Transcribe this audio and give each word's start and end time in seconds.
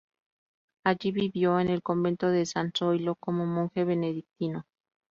Allí, 0.83 1.11
vivió 1.11 1.59
en 1.59 1.69
el 1.69 1.83
Convento 1.83 2.29
de 2.31 2.47
San 2.47 2.73
Zoilo, 2.75 3.13
como 3.17 3.45
monje 3.45 3.83
benedictino. 3.83 4.65